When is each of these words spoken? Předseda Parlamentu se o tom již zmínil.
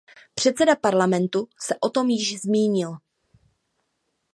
Předseda 0.35 0.75
Parlamentu 0.75 1.47
se 1.59 1.75
o 1.81 1.89
tom 1.89 2.09
již 2.09 2.41
zmínil. 2.41 2.97